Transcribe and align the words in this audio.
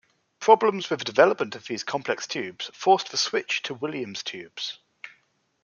Problems 0.39 0.89
with 0.89 0.97
the 1.01 1.05
development 1.05 1.53
of 1.53 1.67
these 1.67 1.83
complex 1.83 2.25
tubes 2.25 2.71
forced 2.73 3.11
the 3.11 3.17
switch 3.17 3.61
to 3.61 3.75
Williams 3.75 4.23
tubes. 4.23 4.79